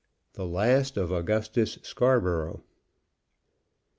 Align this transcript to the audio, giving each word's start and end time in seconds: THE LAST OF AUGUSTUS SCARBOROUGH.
THE 0.33 0.47
LAST 0.47 0.97
OF 0.97 1.11
AUGUSTUS 1.11 1.77
SCARBOROUGH. 1.83 2.63